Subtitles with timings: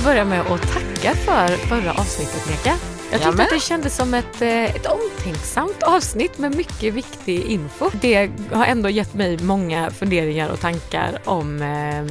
[0.04, 2.70] Börja med att tacka för förra avsnittet Meka.
[2.70, 3.40] Jag tyckte Jamen.
[3.40, 7.90] att det kändes som ett, eh, ett omtänksamt avsnitt med mycket viktig info.
[8.00, 12.04] Det har ändå gett mig många funderingar och tankar om eh,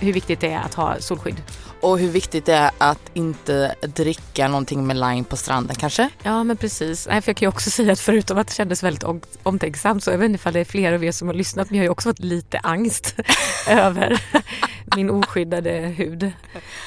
[0.00, 1.36] hur viktigt det är att ha solskydd.
[1.82, 6.08] Och hur viktigt det är att inte dricka någonting med lime på stranden kanske?
[6.22, 7.06] Ja men precis.
[7.10, 10.04] Nej, för jag kan ju också säga att förutom att det kändes väldigt om- omtänksamt
[10.04, 11.82] så jag vet inte ifall det är fler av er som har lyssnat men jag
[11.82, 13.14] har ju också fått lite angst
[13.68, 14.22] över
[14.96, 16.32] min oskyddade hud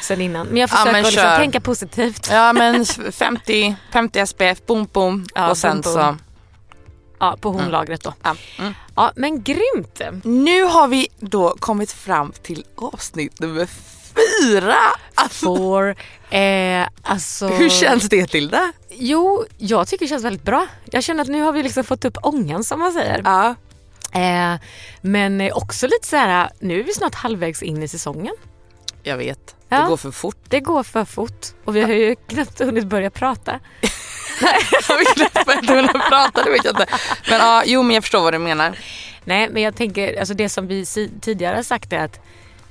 [0.02, 0.48] sen innan.
[0.48, 2.28] Men jag Ja, försöker men att liksom tänka positivt.
[2.32, 6.00] Ja men 50, 50 SPF, boom boom Ja, och sen boom, så...
[6.00, 6.20] boom.
[7.20, 8.14] Ja, på hornlagret då.
[8.24, 8.36] Ja.
[8.60, 8.74] Mm.
[8.96, 10.02] Ja, men grymt!
[10.24, 13.66] Nu har vi då kommit fram till avsnitt nummer
[14.42, 14.78] fyra.
[15.30, 15.96] Får,
[16.30, 17.48] eh, alltså...
[17.48, 18.72] Hur känns det Tilda?
[18.90, 20.68] Jo, jag tycker det känns väldigt bra.
[20.86, 23.22] Jag känner att nu har vi liksom fått upp ångan som man säger.
[23.26, 23.56] Ja.
[24.20, 24.59] Eh,
[25.02, 28.36] men också lite så här, nu är vi snart halvvägs in i säsongen.
[29.03, 29.81] Jag vet, Ja.
[29.81, 30.38] det går för fort.
[30.50, 33.59] Det går för fort och vi har ju knappt hunnit börja prata.
[34.90, 36.86] Jag vill knappt börja kunna prata, det vet jag inte.
[37.30, 38.78] Men ja, jo men jag förstår vad du menar.
[39.24, 40.86] Nej, men jag tänker, alltså det som vi
[41.22, 42.20] tidigare sagt är att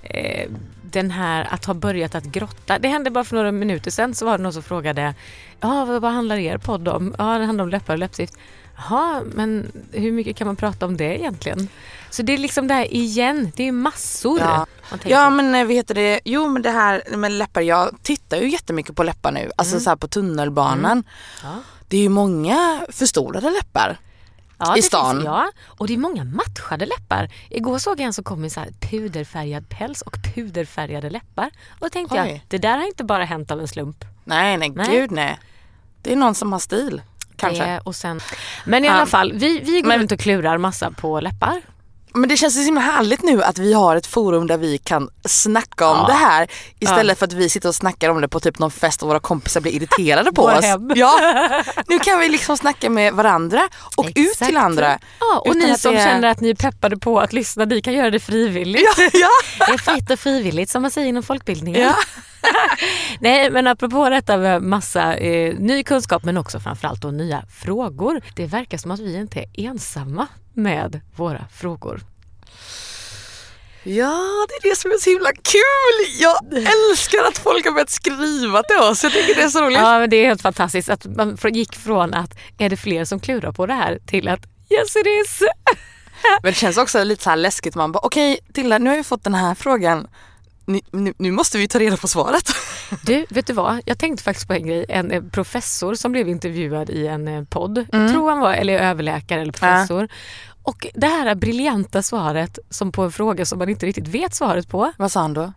[0.03, 0.51] eh,
[0.95, 2.79] den här att ha börjat att grotta.
[2.79, 5.15] Det hände bara för några minuter sedan så var det någon som frågade
[5.61, 7.15] ja, vad, handlar er podd om?
[7.19, 8.35] Ja, det handlar om läppar och läppstift.
[8.77, 11.69] Jaha, men hur mycket kan man prata om det egentligen?
[12.11, 14.41] Så det är liksom det här igen, det är massor.
[14.41, 14.67] Ja.
[15.05, 18.51] Ja men eh, vad heter det, jo men det här med läppar, jag tittar ju
[18.51, 21.05] jättemycket på läppar nu, alltså så här på tunnelbanan.
[21.43, 21.55] Ja.
[21.89, 23.99] Det är ju många förstorade läppar.
[24.59, 25.11] Ja, i stan.
[25.15, 27.29] Finns, ja, och det är många matchade läppar.
[27.51, 31.51] Igår såg jag en som kom med så puderfärgad päls och puderfärgade läppar.
[31.71, 32.45] Och då tänkte jag, Oj.
[32.49, 34.05] det där har inte bara hänt av en slump.
[34.25, 34.87] Nej nej, Nej.
[34.91, 35.39] gud nej.
[36.03, 37.03] Det är någon som har stil.
[37.37, 37.65] Kanske.
[37.65, 38.21] Det, och sen,
[38.65, 41.63] men i alla fall, vi, vi går Men- runt och klurar massa på läppar.
[42.15, 45.09] Men det känns så himla härligt nu att vi har ett forum där vi kan
[45.29, 46.07] snacka om Ja.
[46.07, 46.49] det här
[46.79, 49.21] istället för att vi sitter och snackar om det på typ någon fest och våra
[49.21, 50.65] kompisar blir irriterade på oss.
[50.65, 50.91] hem.
[50.95, 51.19] Ja,
[51.89, 54.47] nu kan vi liksom snacka med varandra och ut Exakt.
[54.49, 54.99] till andra.
[55.21, 57.93] Ja, och ni som det känner att ni är peppade på att lyssna, ni kan
[57.95, 58.95] göra det frivilligt.
[58.99, 59.29] Ja, ja.
[59.67, 61.81] Det är fritt och frivilligt som man säger inom folkbildningen.
[61.81, 61.95] Ja.
[63.21, 68.21] Nej men apropå detta med massa eh, ny kunskap men också framförallt då nya frågor.
[68.37, 72.01] Det verkar som att vi inte är ensamma med våra frågor.
[73.87, 76.21] Ja, det är det som är så himla kul.
[76.21, 79.03] Jag älskar att folk har börjat skriva till oss.
[79.03, 79.79] Jag tycker det är så roligt.
[79.79, 83.21] Ja men det är helt fantastiskt att man gick från att är det fler som
[83.21, 85.43] klurar på det här till att yes it is.
[86.43, 87.75] Men det känns också lite så här läskigt.
[87.75, 90.07] Man bara okej Tilda, nu har vi fått den här frågan.
[90.67, 92.49] Nu, nu, nu måste vi ta reda på svaret.
[93.03, 93.81] Du, vet du vad?
[93.85, 94.87] Jag tänkte faktiskt på en grej.
[94.89, 97.87] En eh, professor som blev intervjuad i en eh, podd.
[97.93, 100.09] Jag tror han var eller överläkare eller professor.
[100.63, 104.69] Och det här briljanta svaret som på en fråga som man inte riktigt vet svaret
[104.69, 104.93] på.
[104.99, 105.53] Vad sa han då?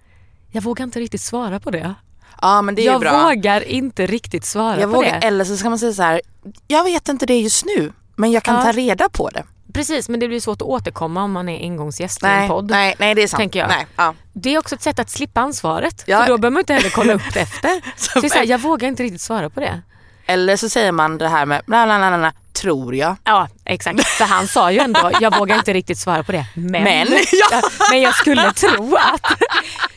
[0.51, 1.93] Jag vågar inte riktigt svara på det.
[2.41, 3.23] Ja men det är jag bra.
[3.23, 5.27] vågar inte riktigt svara jag på vågar, det.
[5.27, 6.21] eller så ska man säga så här.
[6.67, 8.61] jag vet inte det just nu men jag kan Ja.
[8.63, 9.43] ta reda på det.
[9.77, 12.71] Precis, men det blir svårt att återkomma om man är engångsgäst i en Nej, podd.
[12.71, 13.39] nej, nej det är sant.
[13.39, 13.67] tänker jag.
[13.67, 14.13] Nej, ja.
[14.33, 16.03] Det är också ett sätt att slippa ansvaret.
[16.07, 16.19] Ja.
[16.21, 17.81] För då behöver man inte heller kolla upp det efter.
[17.95, 19.81] Så så så här, jag vågar inte riktigt svara på det.
[20.25, 23.15] Eller så säger man det här med bla bla bla, bla tror jag.
[23.23, 24.07] Ja, exakt.
[24.07, 26.45] För han sa ju ändå, jag vågar inte riktigt svara på det.
[26.53, 27.07] Men, Men,
[27.51, 27.61] ja.
[27.91, 29.31] men jag skulle tro att.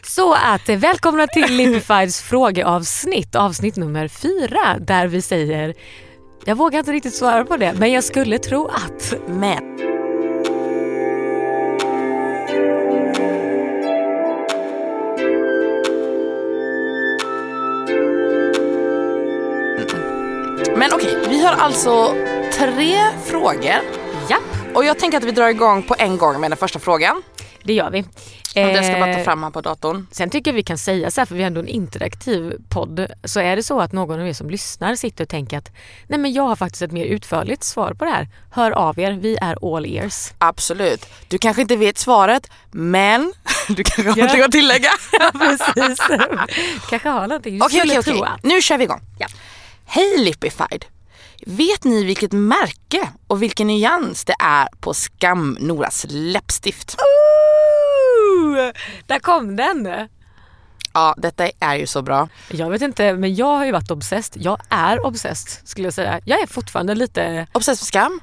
[0.03, 5.75] Så att välkomna till Lipifieds frågeavsnitt, avsnitt nummer fyra, där vi säger
[6.45, 9.15] jag vågar inte riktigt svara på det, men jag skulle tro att.
[9.27, 9.77] Men.
[20.77, 22.15] Men okej, vi har alltså
[22.53, 23.65] tre frågor
[24.29, 27.23] Japp, och jag tänker att vi drar igång på en gång med den första frågan.
[27.63, 28.01] Det gör vi.
[28.03, 28.07] Och
[28.55, 30.07] den ska bara ta Eh, fram här på datorn.
[30.11, 33.07] Sen tycker jag vi kan säga så här, för vi är ändå en interaktiv podd,
[33.25, 35.71] så är det så att någon av er som lyssnar sitter och tänker att
[36.09, 38.29] nej men jag har faktiskt ett mer utförligt svar på det här.
[38.51, 40.31] Hör av er, vi är all ears.
[40.39, 41.07] Absolut.
[41.29, 43.33] Du kanske inte vet svaret men
[43.69, 44.25] du kanske har Ja.
[44.25, 44.91] någonting att tillägga.
[45.33, 45.99] Precis.
[46.91, 47.63] Kanske har någonting.
[47.63, 48.23] Okej, okej, okej.
[48.43, 49.01] Nu kör vi igång.
[49.19, 49.27] Ja.
[49.87, 50.85] Hej Lipified!
[51.47, 56.97] Vet ni vilket märke och vilken nyans det är på Skam Noras läppstift?
[59.07, 60.09] Där kom den.
[60.93, 62.29] Ja, detta är ju så bra.
[62.51, 64.43] Jag vet inte, men jag har ju varit obsessed.
[64.43, 66.21] Jag är obsessed skulle jag säga.
[66.25, 68.21] Jag är fortfarande lite, Obsessed med Skam.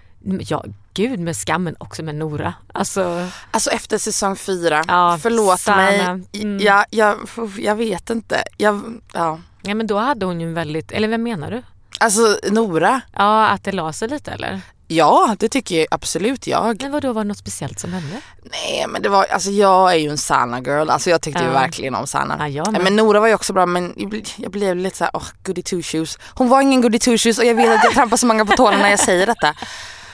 [0.48, 0.64] ja
[0.94, 2.54] gud med skammen också med Nora.
[2.74, 4.84] Alltså, Alltså efter säsong fyra.
[4.88, 6.14] Ja, Förlåt Sanna.
[6.14, 6.24] mig.
[6.34, 6.60] Mm.
[6.60, 7.18] Jag, jag,
[7.60, 8.44] jag vet inte.
[8.58, 9.40] Jag, ja.
[9.62, 11.64] ja men då hade hon ju en väldigt, eller vem menar du?
[12.00, 13.02] Alltså Nora.
[13.14, 14.62] Ja, att det la sig lite eller?
[14.90, 16.82] Ja, det tycker jag absolut jag.
[16.82, 18.22] Men vadå, var det något speciellt som hände?
[18.52, 20.90] Nej men det var, alltså jag är ju en Sanna girl.
[20.90, 21.54] Alltså jag tyckte ju Ja.
[21.54, 22.36] verkligen om Sanna.
[22.40, 22.84] Ja, jag Nej, med.
[22.84, 23.94] men Nora var ju också bra men
[24.38, 26.18] jag blev lite såhär, åh goody two shoes.
[26.34, 28.54] Hon var ingen goody two shoes och jag vet att jag trampar så många på
[28.54, 29.54] tårna när jag säger detta.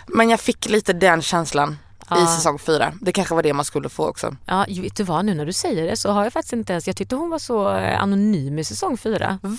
[0.07, 2.27] Men jag fick lite den känslan i Ja.
[2.27, 2.93] säsong fyra.
[3.01, 4.35] Det kanske var det man skulle få också.
[4.45, 6.73] Ja, ju- vet du vad, nu när du säger det så har jag faktiskt inte
[6.73, 9.39] ens, jag tyckte hon var så eh, anonym i säsong fyra.
[9.41, 9.57] Va?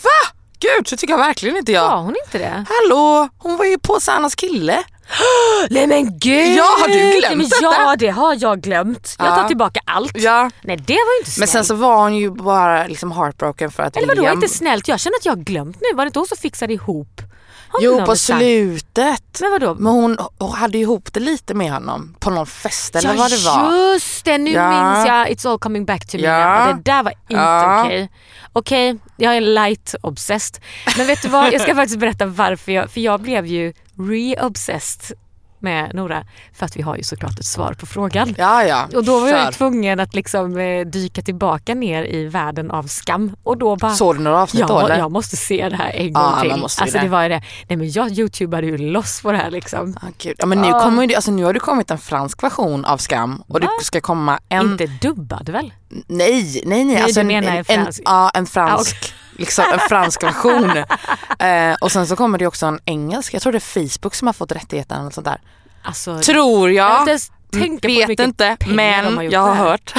[0.58, 1.88] Gud, så tycker jag verkligen inte jag.
[1.90, 2.64] Var hon inte det?
[2.68, 4.82] Hallå, hon var ju på Sannas kille.
[5.70, 6.56] Nej men gud!
[6.56, 7.46] Ja, har du glömt Nej, men?
[7.62, 9.16] Ja det har jag glömt.
[9.18, 9.48] Jag tar Ja.
[9.48, 10.12] tillbaka allt.
[10.14, 10.50] Ja.
[10.62, 11.38] Nej det var ju inte snällt.
[11.38, 14.34] Men sen så var hon ju bara liksom heartbroken för att Eller vadå William...
[14.42, 14.88] inte snällt?
[14.88, 15.96] Jag känner att jag har glömt nu.
[15.96, 17.22] Var det inte hon som fixade ihop?
[17.68, 19.40] Har Jo på slutet.
[19.40, 19.74] Men vadå?
[19.74, 23.14] Men hon, hon hade ju ihop det lite med honom på någon fest eller ja
[23.16, 23.92] vad det var.
[23.92, 24.70] just det, nu Ja.
[24.94, 25.28] minns jag.
[25.28, 26.66] It's all coming back to me Ja.
[26.66, 26.76] now.
[26.76, 27.84] Det där var inte Ja.
[27.84, 28.10] okej.
[28.52, 30.62] Okej, jag är light obsessed.
[30.96, 35.12] Men vet du vad, jag ska faktiskt berätta varför jag, för jag blev ju re-obsessed
[35.58, 36.24] med Nora.
[36.54, 38.34] För att vi har ju såklart ett svar på frågan.
[38.38, 42.70] Ja ja, Och då var jag tvungen att liksom eh, dyka tillbaka ner i världen
[42.70, 43.36] av skam.
[43.42, 44.98] Och då bara, Såg du några avsnitt då ja, eller?
[44.98, 46.52] jag måste se det här en gång Ja, till.
[46.52, 46.98] alltså det.
[46.98, 47.42] det var det.
[47.68, 49.96] Nej men jag youtubade ju loss på det här liksom.
[50.02, 50.34] Ah, gud.
[50.38, 50.80] Ja, men nu, Ah.
[50.82, 54.38] kommer alltså, nu har det kommit en fransk version av Skam och det ska komma
[54.48, 54.70] en...
[54.72, 55.72] Inte dubbad väl?
[56.06, 56.96] Nej, nej, nej.
[56.96, 57.98] du Alltså en, menar en, en fransk?
[57.98, 58.96] En, ja, en fransk.
[58.96, 59.10] Ah, okej.
[59.36, 60.76] Liksom en fransk version.
[61.38, 63.34] eh, och sen så kommer det också en engelsk.
[63.34, 65.40] Jag tror det är Facebook som har fått rättigheterna eller sånt där.
[65.82, 67.06] Alltså, Tror jag jag.
[67.52, 69.94] hur Vet inte men jag har hört.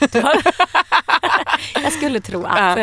[1.82, 2.78] jag skulle tro att.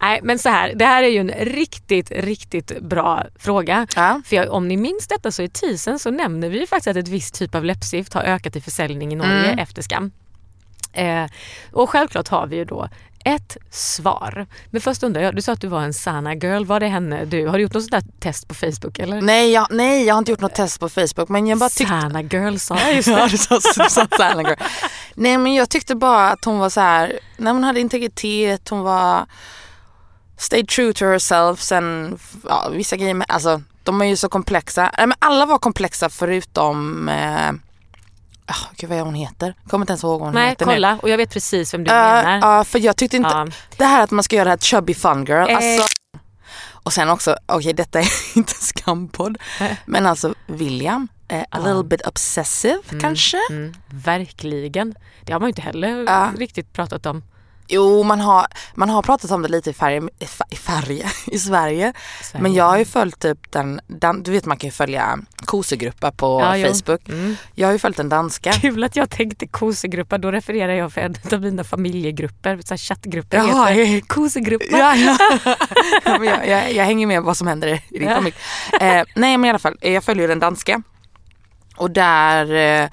[0.00, 3.86] Nej men så här, det här är ju en riktigt, riktigt bra fråga.
[3.96, 4.20] Ja.
[4.26, 6.96] För jag, om ni minns detta så i teasern så nämner vi ju faktiskt att
[6.96, 9.58] ett visst typ av läppstift har ökat i försäljning i Norge Mm.
[9.58, 10.10] efter skam.
[10.92, 11.24] Eh,
[11.72, 12.88] och självklart har vi ju då
[13.26, 14.46] ett svar.
[14.70, 17.24] Men först undrar jag, du sa att du var en Sana girl, var det henne
[17.24, 19.20] du, har du gjort något sånt där test på Facebook eller?
[19.20, 22.00] Nej, jag, nej, jag har inte gjort något test på Facebook men jag bara tyckte...
[22.00, 23.28] Sana girl sa jag just Ja, det.
[23.30, 24.58] du sa, du sa Sanna girl.
[25.14, 28.80] Nej men jag tyckte bara att hon var så här, när hon hade integritet, hon
[28.80, 29.26] var
[30.36, 31.60] stay true to herself.
[31.60, 32.18] Sen
[32.48, 34.82] ja, vissa grejer, med, alltså de är ju så komplexa.
[34.98, 37.52] Nej, men alla var komplexa förutom, eh,
[38.48, 39.54] oh, gud vad hon heter?
[39.68, 40.72] Kommer inte ens ihåg vad hon Nej heter nu.
[40.72, 42.56] kolla och jag vet precis vem du Ja, menar.
[42.56, 43.46] Ja, för jag tyckte inte, Ja.
[43.76, 45.56] det här att man ska göra det här chubby fun girl, Eh.
[45.56, 45.86] alltså,
[46.72, 49.72] och sen också, okej detta är inte skampodd, Eh.
[49.86, 53.38] men alltså William, eh, a little bit obsessive kanske?
[53.50, 54.94] Mm, verkligen.
[55.24, 56.30] Det har man ju inte heller Ja.
[56.38, 57.22] riktigt pratat om.
[57.68, 60.00] Jo, man har, man har pratat om det lite i färg,
[60.50, 61.92] i färg, i Sverige.
[62.22, 62.42] Sverige.
[62.42, 66.10] Men jag har ju följt typ den, dan, du vet man kan ju följa kosegrupper
[66.10, 66.68] på Ja.
[66.68, 67.08] Facebook.
[67.08, 67.36] Mm.
[67.54, 68.52] Jag har ju följt den danska.
[68.52, 72.78] Kul att jag tänkte kosegrupper, då refererar jag för en av mina familjegrupper, så här
[72.78, 74.78] chattgrupper Jaha, heter jag- kosegrupper.
[74.78, 75.18] Ja, ja.
[76.04, 78.34] ja, jag, jag, jag hänger med vad som händer i din familj.
[78.80, 80.82] Eh, nej men i alla fall, jag följer den danska.
[81.76, 82.88] Och där, eh,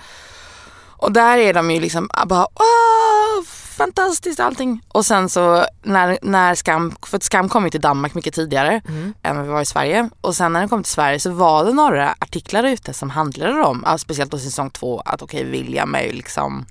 [0.97, 4.81] och där är de ju liksom bara Åh, fantastiskt allting.
[4.87, 8.81] Och sen så när, när Skam, för att Skam kom ju till Danmark mycket tidigare
[8.87, 9.13] Mm.
[9.23, 10.09] än vad vi var i Sverige.
[10.21, 13.61] Och sen när den kom till Sverige så var det några artiklar ute som handlade
[13.63, 16.65] om, speciellt då säsong två, att okej William är ju liksom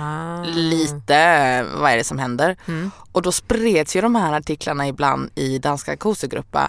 [0.00, 0.42] Ah.
[0.44, 2.56] lite, vad är det som händer?
[2.66, 2.90] Mm.
[3.12, 6.68] Och då spreds ju de här artiklarna ibland i danska kosegrupper.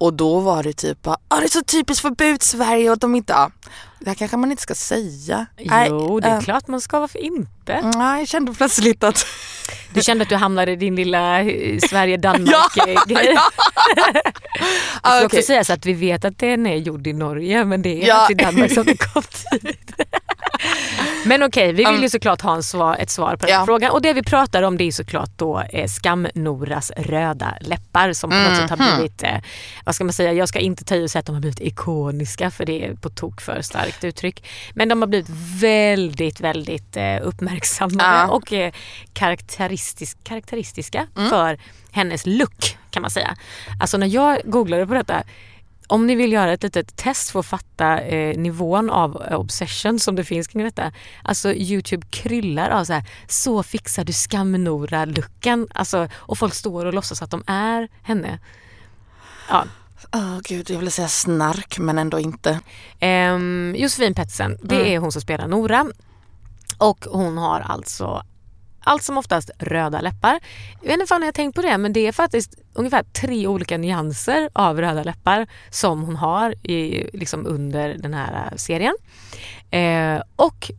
[0.00, 3.34] Och då var det typ, ah, det är så typiskt förbud Sverige och de inte,
[3.36, 3.50] ah,
[3.98, 5.46] det här kanske man inte ska säga.
[5.58, 7.90] Jo, det är äh, klart man ska, varför inte?
[7.96, 9.26] Nej, jag kände plötsligt att
[9.94, 12.96] Du kände att du hamnade i din lilla eh, Ja, Sverige-Danmark-grej.
[13.14, 13.38] Det
[15.02, 15.26] ah, ska okej.
[15.26, 18.14] också sägas att vi vet att den är gjord i Norge men det är Ja.
[18.14, 19.79] alltså i Danmark som det kom tidigt.
[21.26, 23.64] Men okej, vi vill ju såklart ha en svar, ett svar på den Ja.
[23.66, 23.90] frågan.
[23.90, 28.36] Och det vi pratar om det är såklart då eh, Skam-Noras röda läppar som på
[28.36, 28.94] något sätt har Mhm.
[28.96, 29.34] blivit, eh,
[29.84, 31.60] vad ska man säga, jag ska inte ta i och säga att de har blivit
[31.60, 34.48] ikoniska för det är på tok för starkt uttryck.
[34.74, 35.28] Men de har blivit
[35.62, 38.28] väldigt, väldigt eh, uppmärksammade Ja.
[38.28, 38.72] och eh,
[39.12, 41.58] karaktäristisk, karaktäristiska för
[41.92, 43.36] hennes look kan man säga.
[43.80, 45.22] Alltså när jag googlade på detta
[45.90, 49.98] om ni vill göra ett litet test för att fatta eh, nivån av eh, obsession
[49.98, 50.92] som det finns kring detta.
[51.22, 55.68] Alltså Youtube kryllar av så här, så fixar du skamnora-looken.
[55.74, 58.38] Alltså, och folk står och låtsas att de är henne.
[59.48, 59.64] Ja.
[60.12, 62.60] Åh gud, jag ville säga snark men ändå inte.
[63.00, 64.86] Ehm, Josefin Pettersen, det Mm.
[64.86, 65.86] är hon som spelar Nora.
[66.78, 68.22] Och hon har alltså
[68.80, 70.40] allt som oftast röda läppar.
[70.82, 73.46] Jag vet inte om jag har tänkt på det men det är faktiskt ungefär tre
[73.46, 78.94] olika nyanser av röda läppar som hon har i, liksom under den här serien.
[79.70, 80.70] Eh, och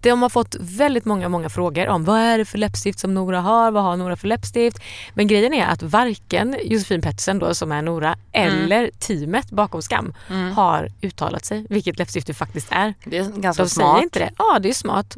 [0.00, 3.40] de har fått väldigt många, många frågor om vad är det för läppstift som Nora
[3.40, 4.78] har, vad har Nora för läppstift?
[5.14, 10.14] Men grejen är att varken Josefin Pettersen då som är Nora eller teamet bakom Skam
[10.54, 12.94] har uttalat sig vilket läppstift det faktiskt är.
[13.04, 13.92] Det är ganska De smart.
[13.94, 14.30] säger inte det.
[14.38, 15.16] Ja, det är smart.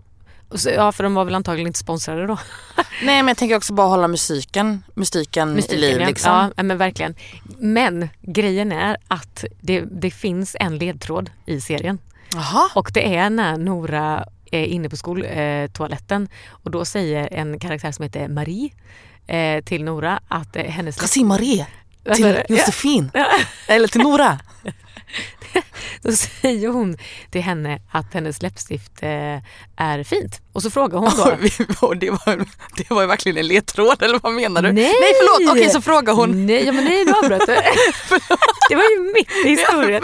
[0.54, 2.38] Så, ja, för de var väl antagligen inte sponsrade då.
[3.02, 6.06] Nej men jag tänker också bara hålla musiken, mystiken, Mystiken, i liv ja.
[6.06, 6.52] liksom.
[6.56, 7.14] Ja, men verkligen.
[7.58, 11.98] Men grejen är att det, det finns en ledtråd i serien.
[12.32, 12.68] Jaha.
[12.74, 18.02] Och det är när Nora är inne på skoltoaletten och då säger en karaktär som
[18.02, 18.70] heter Marie
[19.26, 20.96] eh, till Nora att eh, hennes...
[20.96, 21.66] Kassim Marie
[22.14, 22.42] till?
[22.48, 23.10] Josefin.
[23.66, 24.38] Eller till Nora.
[26.02, 26.96] Då säger hon
[27.30, 29.38] till henne att hennes läppstift eh,
[29.76, 30.40] är fint.
[30.52, 31.94] Och så frågar hon då...
[31.94, 32.46] Det, var,
[32.76, 34.72] det var verkligen en ledtråd eller vad menar du?
[34.72, 34.84] Nej!
[34.84, 36.46] nej förlåt, okej så frågar hon.
[36.46, 37.54] Nej, ja, men nej, nu avbröt du.
[38.68, 40.02] Det var ju mitt i historien.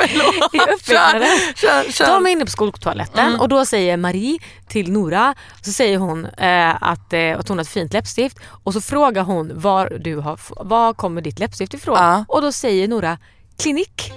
[0.52, 0.66] Ja.
[0.83, 2.07] Kör, kör, kör.
[2.07, 3.40] De är inne på skoltoaletten Mm.
[3.40, 4.38] och då säger Marie
[4.69, 8.73] till Nora, så säger hon eh, att, eh, att hon har ett fint läppstift och
[8.73, 11.97] så frågar hon var, du har, var kommer ditt läppstift ifrån?
[11.97, 12.25] Ja.
[12.28, 13.19] Och då säger Nora
[13.59, 14.12] klinik.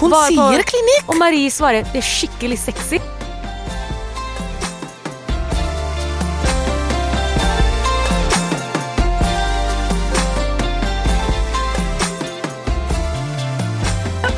[0.00, 1.02] Hon Var- ser var- klinik.
[1.06, 2.98] Och Marie svarar det är skickligt sexy.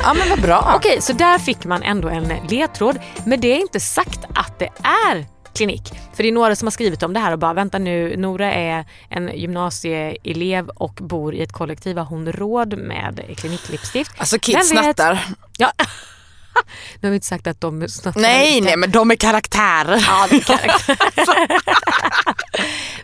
[0.03, 0.73] Ja men vad bra.
[0.75, 2.99] Okej, så där fick man ändå en ledtråd.
[3.25, 4.69] Men det är inte sagt att det
[5.11, 5.93] är klinik.
[6.13, 8.53] För det är några som har skrivit om det här och bara vänta nu, Nora
[8.53, 11.97] är en gymnasieelev och bor i ett kollektiv.
[11.97, 14.11] Har hon råd med kliniklippstift?
[14.17, 15.25] Alltså kids snattar.
[15.57, 15.71] Ja.
[16.99, 18.21] nu har vi inte sagt att de snattar.
[18.21, 20.03] Nej nej men de är karaktärer.
[20.07, 21.61] Ja, det är karaktär.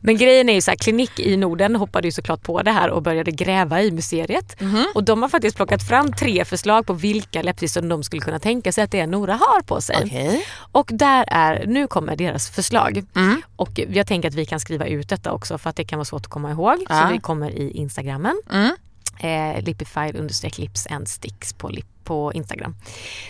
[0.02, 2.90] Men grejen är ju så här, Klinik i Norden hoppade ju såklart på det här
[2.90, 4.62] och började gräva i museet.
[4.62, 4.86] Mhm.
[4.96, 8.40] Och de har faktiskt plockat fram tre förslag på vilka läppstift som de skulle kunna
[8.40, 10.02] tänka sig att det är Nora har på sig.
[10.06, 10.46] Okej.
[10.72, 13.06] Och där är, nu kommer deras förslag.
[13.16, 13.42] Mm.
[13.56, 16.06] Och jag tänker att vi kan skriva ut detta också för att det kan vara
[16.06, 16.86] svårt att komma ihåg.
[16.90, 17.02] Ja.
[17.02, 18.42] Så vi kommer i Instagrammen.
[18.52, 18.76] Mm.
[19.20, 22.76] Eh, lipified understreck lips and sticks på, lip, på Instagram.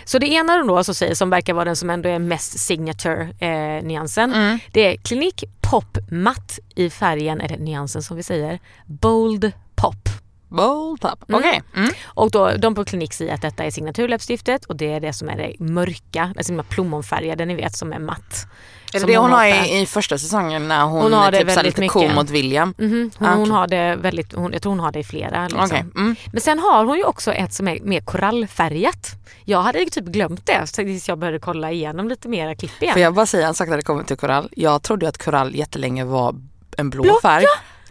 [0.04, 2.58] Så det ena de då så säger, som verkar vara den som ändå är mest
[2.58, 4.34] signature eh, nyansen.
[4.34, 4.58] Mm.
[4.72, 10.08] Det är klinik pop matt i färgen, eller nyansen som vi säger, bold pop.
[10.48, 11.28] Bold pop.
[11.28, 11.38] Mm.
[11.40, 11.62] Okej.
[11.76, 11.90] Mm.
[12.04, 15.28] Och då, de på klinik säger att detta är signaturläppstiftet och det är det som
[15.28, 18.46] är det mörka, alltså de här plommonfärgade ni vet som är matt.
[18.94, 21.88] Är det det hon har i, i första säsongen när hon, Hon har typ lite
[21.88, 22.14] cool mycket.
[22.16, 22.74] mot William?
[22.78, 25.42] Mhm, hon, Ah, hon har det väldigt, hon, jag tror hon har det i flera.
[25.42, 25.64] Liksom.
[25.64, 25.84] Okej.
[25.96, 26.16] Mm.
[26.32, 29.10] Men sen har hon ju också ett som är mer korallfärgat.
[29.44, 32.92] Jag hade typ glömt det tills jag började kolla igenom lite mera klipp igen.
[32.94, 34.48] Får jag bara säga en sak när det kommer till korall?
[34.56, 36.34] Jag trodde att korall jättelänge var
[36.76, 37.44] en blå Blått, färg.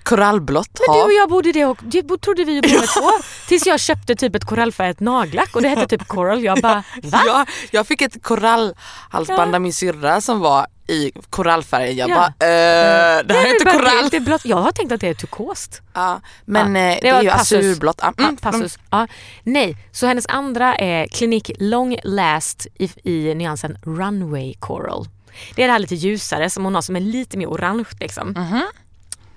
[0.03, 1.05] Korallblått Men du hav.
[1.05, 3.09] och jag bodde det och det trodde vi ju båda två.
[3.47, 6.43] Tills jag köpte typ ett korallfärgat nagellack och det hette typ coral.
[6.43, 7.21] Jag bara va?
[7.27, 9.55] Ja, jag fick ett korallhalsband Ja.
[9.55, 11.91] av min syrra som var i korallfärg.
[11.93, 12.15] Jag Ja.
[12.15, 14.09] bara, eh, det här är inte korall.
[14.11, 14.45] Det är blått.
[14.45, 15.81] Jag har tänkt att det är turkost.
[15.93, 17.99] Ja, men Ja, eh, det det, är ju azurblått.
[18.01, 18.79] Ja, Ja, mm, passus.
[18.89, 19.07] Ja.
[19.43, 25.07] Nej, så hennes andra är klinik long last i, i nyansen runway coral.
[25.55, 28.35] Det är det här lite ljusare som hon har som är lite mer orange liksom.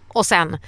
[0.09, 0.59] Och sen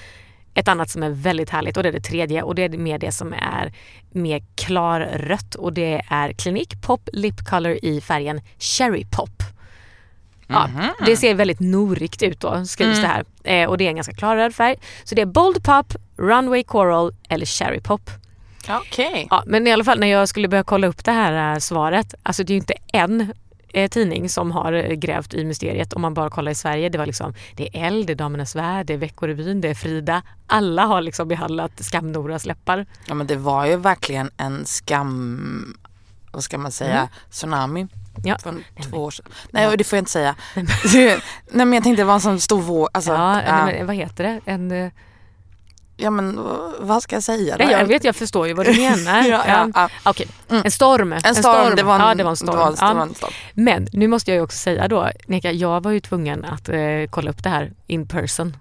[0.54, 2.98] ett annat som är väldigt härligt och det är det tredje och det är mer
[2.98, 3.72] det som är
[4.12, 9.42] mer klarrött och det är Clinique Pop Lip Color i färgen Cherry Pop.
[10.46, 10.68] Ja,
[11.06, 14.14] Det ser väldigt norigt ut då skrivs det här eh, och det är en ganska
[14.14, 14.76] klarröd färg.
[15.04, 18.10] Så det är Bold Pop, Runway Coral eller Cherry Pop.
[18.68, 19.26] Okej.
[19.30, 22.14] Ja, men i alla fall när jag skulle börja kolla upp det här eh, svaret,
[22.22, 23.32] alltså det är ju inte en
[23.68, 26.88] eh, tidning som har eh, grävt i mysteriet om man bara kollar i Sverige.
[26.88, 29.74] Det var liksom, det är L, det är Damernas Värld, det är Veckorevyn, det är
[29.74, 30.22] Frida.
[30.46, 32.86] Alla har liksom behandlat Skam-Noras läppar.
[33.06, 35.76] Ja men det var ju verkligen en skam,
[36.32, 37.86] vad ska man säga, tsunami.
[38.22, 38.38] Ja.
[38.42, 39.26] För två år sedan.
[39.50, 40.34] Nej det får jag inte säga.
[40.94, 42.88] Nej men jag tänkte det var en sån stor våg.
[42.94, 44.40] Alltså, ja, nej, men vad heter det?
[44.44, 44.90] En, eh,
[45.96, 46.40] ja men
[46.80, 47.64] vad ska jag säga då?
[47.64, 49.22] nej, jag vet, jag förstår ju vad du menar.
[49.22, 49.88] Ja, ja, ja.
[50.04, 51.12] Okej, en storm.
[51.12, 52.50] En storm, det var en, ja, det var en storm.
[52.56, 53.14] Det var en, Ja.
[53.14, 53.32] storm.
[53.54, 56.78] Men nu måste jag ju också säga då, Nika, jag var ju tvungen att eh,
[57.10, 58.56] kolla upp det här in person.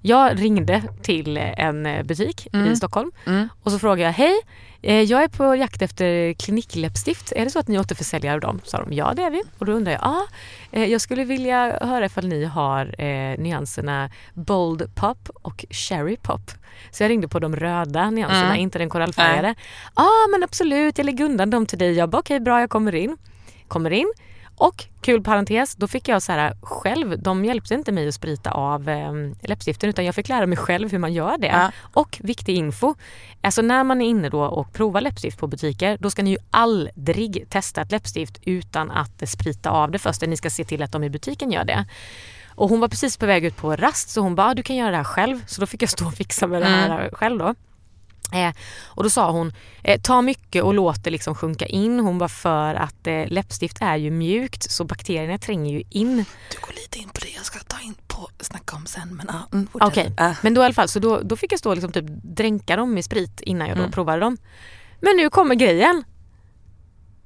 [0.00, 3.48] Jag ringde till en eh, butik i Stockholm Mm.
[3.62, 4.34] och så frågade jag, hej,
[4.82, 7.32] jag är på jakt efter klinikläppstift.
[7.36, 8.60] Är det så att ni återförsäljer dem?
[8.64, 9.42] Sa de, ja det är vi.
[9.58, 10.26] Och då undrar jag, ja,
[10.72, 16.50] eh, jag skulle vilja höra ifall ni har eh, nyanserna Bold Pop och Cherry Pop.
[16.90, 18.60] Så jag ringde på de röda nyanserna, Mm.
[18.60, 19.54] inte den korallfärgade.
[19.96, 21.92] Ja men absolut, jag lägger undan dem till dig.
[21.92, 23.16] Jag bara, okej bra, jag kommer in.
[23.68, 24.12] Kommer in.
[24.58, 28.50] Och kul parentes, då fick jag så här själv, de hjälpte inte mig att sprita
[28.50, 29.12] av eh,
[29.42, 31.46] läppstiften utan jag fick lära mig själv hur man gör det.
[31.46, 31.70] Ja.
[31.94, 32.94] Och viktig info,
[33.42, 36.38] alltså när man är inne då och provar läppstift på butiker då ska ni ju
[36.50, 40.22] aldrig testa ett läppstift utan att sprita av det först.
[40.26, 41.84] Ni ska se till att de i butiken gör det.
[42.54, 44.76] Och hon var precis på väg ut på rast så hon bara, "Ah, du kan
[44.76, 45.42] göra det här själv.
[45.46, 47.54] Så då fick jag stå och fixa med det här själv då.
[48.32, 48.52] Eh,
[48.86, 52.00] och då sa hon, eh, ta mycket och låt det liksom sjunka in.
[52.00, 56.16] Hon var för att eh, läppstift är ju mjukt så bakterierna tränger ju in.
[56.50, 59.26] Du går lite in på det jag ska ta in på snacka om sen men
[59.28, 59.68] ja, mm.
[59.72, 60.32] Okej, Äh.
[60.42, 62.76] men då i alla fall så då, då fick jag stå och liksom typ dränka
[62.76, 64.36] dem i sprit innan jag då provade dem.
[65.00, 66.04] Men nu kommer grejen.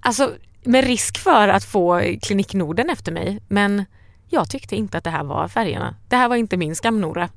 [0.00, 0.32] Alltså
[0.64, 3.84] med risk för att få Klinik Norden efter mig men
[4.28, 5.94] jag tyckte inte att det här var färgerna.
[6.08, 7.28] Det här var inte min skamnora.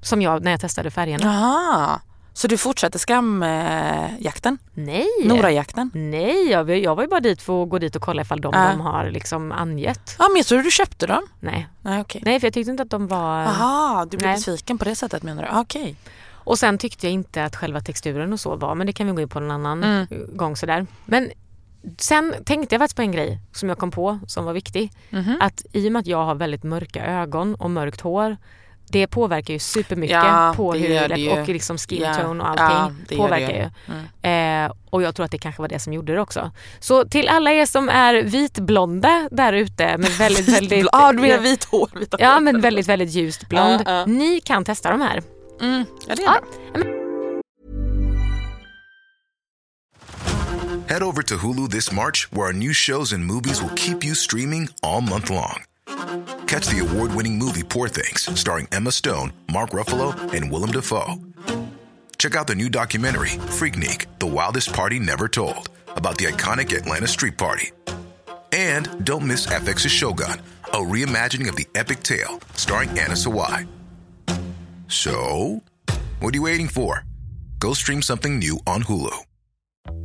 [0.00, 1.24] Som jag när jag testade färgerna.
[1.24, 2.00] Jaha,
[2.34, 4.58] så du fortsätter skamjakten?
[4.74, 5.06] Nej!
[5.24, 5.90] Norajakten?
[5.94, 8.52] Nej, jag, jag var ju bara dit för att gå dit och kolla ifall de,
[8.54, 8.68] Ja.
[8.70, 10.16] de har liksom angett.
[10.18, 11.22] Ja men jag trodde du köpte dem.
[11.40, 11.68] Nej.
[11.82, 12.22] Nej okej.
[12.24, 13.42] Nej, för jag tyckte inte att de var...
[13.42, 14.36] Jaha, du blev Nej.
[14.36, 15.48] besviken på det sättet menar du?
[15.48, 15.96] Ah, Okej.
[16.44, 19.12] Och sen tyckte jag inte att själva texturen och så var, men det kan vi
[19.12, 20.06] gå in på någon annan Mm.
[20.36, 20.86] gång sådär.
[21.04, 21.30] Men
[21.98, 24.92] sen tänkte jag faktiskt på en grej som jag kom på som var viktig.
[25.10, 25.36] Mhm.
[25.40, 28.36] Att i och med att jag har väldigt mörka ögon och mörkt hår
[28.92, 31.30] det påverkar ju supermycket Ja, på ju.
[31.30, 33.70] och liksom skin Ja, tone och ja, allting det påverkar ju.
[34.24, 34.30] ju.
[34.30, 36.50] Eh, och jag tror att det kanske var det som gjorde det också.
[36.80, 40.88] Så till alla er som är vitblonda där ute med väldigt, väldigt...
[40.92, 41.90] Ja, du menar vit hår.
[42.00, 42.40] Vita Ja hår.
[42.40, 43.82] men väldigt, väldigt ljust blond.
[43.86, 44.06] Ja, ja.
[44.06, 45.22] Ni kan testa de här.
[45.60, 46.36] Mm, ja det är Ja.
[46.74, 46.82] bra.
[50.88, 54.14] Head over to Hulu this March, where our new shows and movies will keep you
[54.14, 55.62] streaming all month long.
[55.86, 61.16] Catch the award winning movie Poor Things, starring Emma Stone, Mark Ruffalo, and Willem Dafoe.
[62.18, 67.08] Check out the new documentary, Freaknik The Wildest Party Never Told, about the iconic Atlanta
[67.08, 67.72] Street Party.
[68.52, 73.66] And don't miss FX's Shogun, a reimagining of the epic tale, starring Anna Sawai.
[74.88, 75.62] So,
[76.20, 77.04] what are you waiting for?
[77.58, 79.16] Go stream something new on Hulu.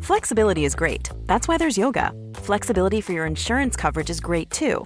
[0.01, 1.09] Flexibility is great.
[1.25, 2.13] That's why there's yoga.
[2.35, 4.85] Flexibility for your insurance coverage is great too.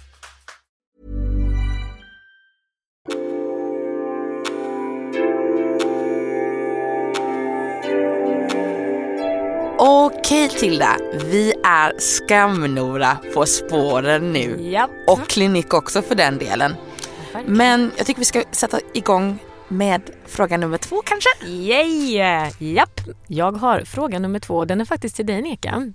[9.83, 14.71] Okej Tilda, vi är Skamnora på spåren nu.
[14.71, 14.89] Japp.
[15.07, 16.75] Och klinik också för den delen.
[17.45, 21.29] Men jag tycker vi ska sätta igång med fråga nummer två kanske?
[21.47, 22.15] Yay!
[22.59, 24.65] Japp, jag har fråga nummer två.
[24.65, 25.91] Den är faktiskt till dig Neka.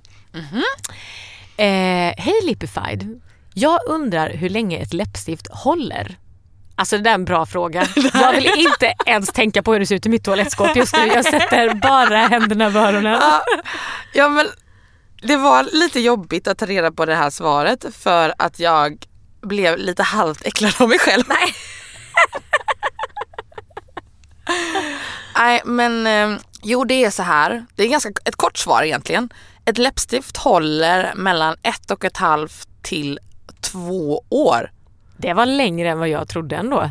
[1.56, 3.20] Eh, Hej Lipified.
[3.54, 6.16] Jag undrar hur länge ett läppstift håller.
[6.76, 7.86] Alltså det där är en bra fråga.
[8.14, 11.06] Jag vill inte ens tänka på hur det ser ut i mitt toalettskåp just nu.
[11.06, 13.12] Jag sätter bara händerna över öronen.
[13.20, 13.44] Ja,
[14.12, 14.46] ja men
[15.22, 19.04] det var lite jobbigt att ta reda på det här svaret för att jag
[19.42, 21.24] blev lite halvt äcklad av mig själv.
[21.28, 21.54] Nej.
[25.36, 27.66] Nej men eh, jo det är så här.
[27.74, 29.28] Det är ganska ett kort svar egentligen.
[29.64, 33.18] Ett läppstift håller mellan ett och ett halvt till
[33.60, 34.70] två år.
[35.16, 36.90] Det var längre än vad jag trodde ändå.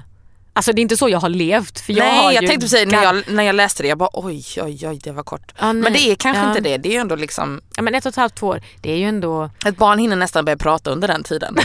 [0.53, 1.79] Alltså det är inte så jag har levt.
[1.79, 3.97] För jag Nej har jag ju tänkte säga när jag, när jag läste det, jag
[3.97, 5.53] bara oj oj oj det var kort.
[5.61, 5.73] Nej.
[5.73, 6.49] men det är kanske Ja.
[6.49, 6.77] inte det.
[6.77, 8.61] Det är ju ändå liksom, Ja, men ett och ett halvt, två år.
[8.81, 9.49] Det är ju ändå...
[9.65, 11.57] ett barn hinner nästan börja prata under den tiden.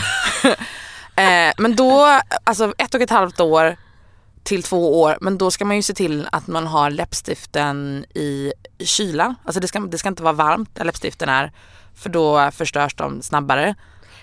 [1.15, 3.75] eh, men då, alltså ett och ett halvt år
[4.43, 8.53] till två år, men då ska man ju se till att man har läppstiften i
[8.79, 9.35] kyla.
[9.45, 11.51] Alltså det ska, det ska inte vara varmt där läppstiften är
[11.95, 13.75] för då förstörs de snabbare.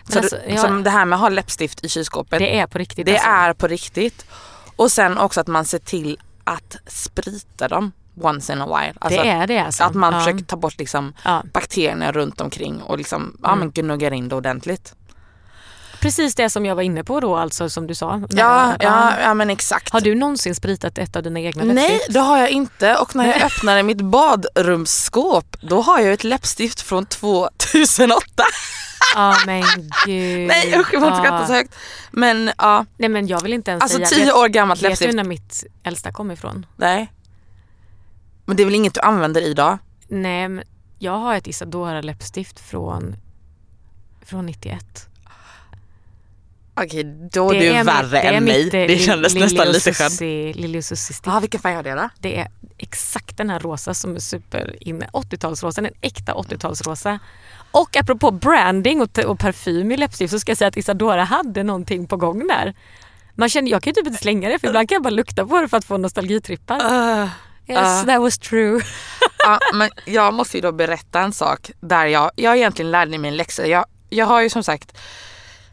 [0.09, 0.61] Så alltså, det, ja.
[0.62, 3.07] som det här med att ha läppstift i kylskåpet, Det är på riktigt.
[3.07, 3.29] det alltså.
[3.29, 4.27] är på riktigt.
[4.77, 8.94] Och sen också att man ser till att sprita dem once in a while.
[9.01, 9.85] Alltså det är det alltså.
[9.85, 10.18] att man ja.
[10.21, 11.42] försöker ta bort liksom Ja.
[11.53, 13.59] bakterierna runt omkring och liksom, ja, Mm.
[13.59, 14.94] men gnuggar in det ordentligt.
[16.01, 18.23] Precis det som jag var inne på då alltså som du sa.
[18.31, 19.92] Ja, ja, ja men exakt.
[19.92, 22.12] Har du någonsin spritat ett av dina egna Nej läppstift?
[22.14, 26.81] det har jag inte och när jag öppnade mitt badrumsskåp då har jag ett läppstift
[26.81, 28.44] från 2008.
[29.15, 29.63] Ja men
[30.07, 30.49] gud.
[30.49, 31.75] Nej usch jag får inte skratta så högt.
[32.11, 34.07] Men ja, Nej men jag vill inte ens alltså säga.
[34.09, 35.15] 10 vet, år gammalt vet du läppstift.
[35.15, 36.67] när mitt äldsta kom ifrån?
[36.77, 37.13] Nej.
[38.45, 39.79] Men det är väl inget du använder idag?
[40.09, 40.65] Nej men
[40.99, 43.17] jag har ett Isadora läppstift från,
[44.27, 45.05] från 91.
[46.75, 48.65] Okej då är du mitt- värre är än mig.
[48.67, 50.21] eh, Det kändes Lili nästan lite skönt.
[50.57, 51.23] Lili och Susie stift.
[51.27, 52.09] Ja vilken färg har det då?
[52.19, 55.09] Det är exakt den här rosa som är super inne.
[55.13, 57.19] 80-talsrosa, en äkta 80-talsrosa.
[57.81, 61.62] Och apropå branding och, och parfym i läppstift så ska jag säga att Isadora hade
[61.62, 62.75] någonting på gång där.
[63.35, 65.47] Man känner, jag kan ju typ inte slänga det för ibland kan jag bara lukta
[65.47, 66.77] på det för att få nostalgitrippar.
[66.77, 67.29] Uh,
[67.71, 68.05] Yes, ah.
[68.05, 68.81] that was true.
[69.38, 73.19] ja, men jag måste ju då berätta en sak där jag, jag egentligen lärde mig
[73.19, 73.67] min läxa.
[73.67, 74.99] Jag, jag har ju som sagt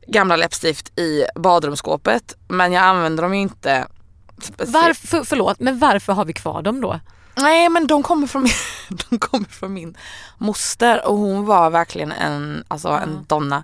[0.07, 3.87] gamla läppstift i badrumsskåpet men jag använder dem ju inte.
[4.57, 6.99] Varför, för, förlåt, men varför har vi kvar dem då?
[7.35, 8.47] Nej men de kommer från
[9.09, 9.97] de kommer från min
[10.37, 13.63] moster och hon var verkligen en, alltså en donna.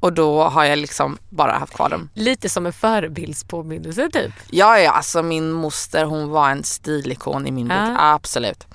[0.00, 2.08] Och då har jag liksom bara haft kvar dem.
[2.14, 4.32] Lite som en förebildspåminnelse typ.
[4.50, 8.12] Ja, ja, alltså min moster hon var en stilikon i min bok, Ja.
[8.14, 8.66] absolut.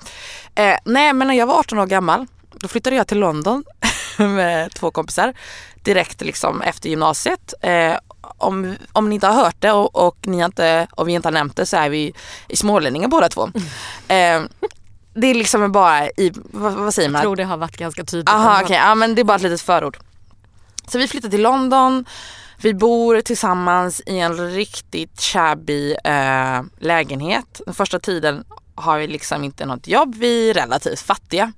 [0.54, 3.64] Eh, nej men när jag var 18 år gammal då flyttade jag till London
[4.16, 5.34] med två kompisar
[5.82, 7.54] direkt liksom efter gymnasiet.
[7.62, 11.28] Eh, om, om ni inte har hört det och, och, ni inte, och vi inte
[11.28, 12.12] har nämnt det så är vi
[12.48, 13.50] i smålänningar båda två.
[14.08, 14.42] Eh,
[15.16, 17.18] det är liksom bara i, vad, vad säger man?
[17.18, 18.28] Jag tror det har varit ganska tydligt.
[18.28, 18.76] Aha, okej.
[18.76, 19.98] Ja, men det är bara ett litet förord.
[20.88, 22.04] Så vi flyttar till London.
[22.58, 27.60] Vi bor tillsammans i en riktigt shabby eh, lägenhet.
[27.66, 30.14] Den första tiden har vi liksom inte något jobb.
[30.14, 31.52] Vi är relativt fattiga.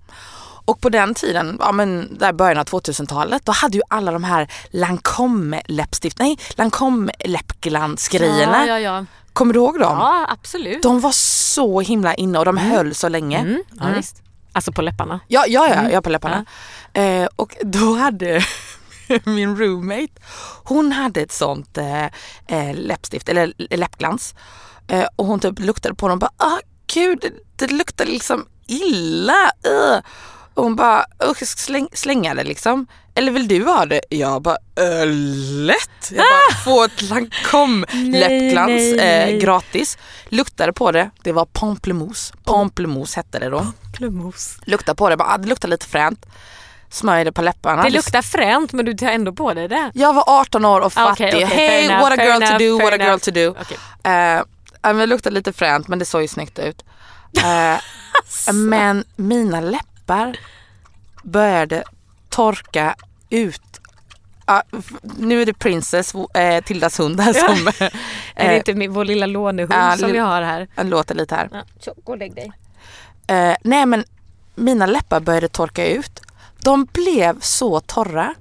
[0.64, 4.24] Och på den tiden, ja men där början av 2000-talet, då hade ju alla de
[4.24, 8.66] här Lancome läppstift, nej Lancome läppglansgrejerna.
[8.66, 9.06] Ja, ja, ja.
[9.38, 9.98] Kommer du ihåg dem?
[9.98, 10.82] ja absolut.
[10.82, 13.38] De var så himla inne och de höll så länge.
[13.38, 14.22] Mm, ja, visst.
[14.52, 15.20] Alltså på läpparna.
[15.28, 16.44] Ja, ja, ja, jag på läpparna.
[16.92, 18.42] Eh, och då hade
[19.24, 20.12] min roommate,
[20.64, 22.04] hon hade ett sånt eh,
[22.46, 24.34] eh, läppstift, eller läppglans.
[24.88, 26.58] Eh, och hon typ luktade på dem och bara, ah
[26.94, 29.50] gud, det, det luktar liksom illa.
[29.66, 30.00] Uh.
[30.58, 32.86] Och hon bara, usch släng, slänga det liksom.
[33.14, 34.00] Eller vill du ha det?
[34.10, 36.10] Jag bara, äh, lätt.
[36.10, 39.98] Jag bara, få ett Lancome läppglans eh, gratis.
[40.28, 42.34] Luktade på det, det var pamplemousse.
[42.44, 43.66] Pamplemousse hette det då.
[43.96, 44.58] Plumos.
[44.66, 46.26] Lukta på det, bara, ah, det luktar lite fränt.
[46.90, 47.82] Smörj det på läpparna.
[47.82, 49.90] Det luktar fränt men du tar ändå på dig det.
[49.94, 51.26] Jag var 18 år och Ah, fattig.
[51.26, 53.20] okej, okej, hey enough, what a girl to enough, do, fair what a girl enough.
[53.20, 53.50] to do.
[53.50, 53.78] Okej.
[54.02, 54.42] Eh,
[54.82, 56.84] men det luktar lite fränt men det såg ju snyggt ut.
[57.44, 57.80] Eh,
[58.54, 59.97] men mina läppar
[61.22, 61.84] började
[62.28, 62.94] torka
[63.30, 63.62] ut.
[64.46, 67.66] Ja, f- nu är det Princess, eh, Tildas hund här som
[68.34, 70.68] Är det eh, inte min, vår lilla lånehund ja, som vi har här?
[70.84, 71.48] låter lite här.
[71.52, 72.52] Ja, så, gå och lägg dig.
[73.26, 74.04] Eh, nej men
[74.54, 76.20] mina läppar började torka ut.
[76.60, 78.34] De blev så torra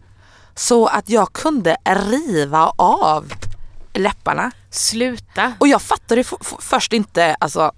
[0.56, 3.34] så att jag kunde riva av
[3.93, 4.51] läpparna.
[4.69, 5.53] Sluta.
[5.60, 6.23] Och jag fattade
[6.60, 7.71] först inte alltså,